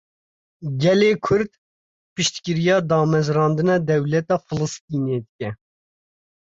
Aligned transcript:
Gelê 0.83 1.11
Kurd, 1.25 1.51
piştgiriya 2.15 2.77
damezrandina 2.89 3.75
dewleta 3.87 4.35
Filistînê 4.47 5.17
dike 5.25 5.49